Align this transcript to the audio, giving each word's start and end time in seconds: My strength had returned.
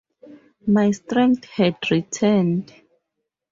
My 0.65 0.89
strength 0.89 1.45
had 1.45 1.77
returned. 1.91 2.73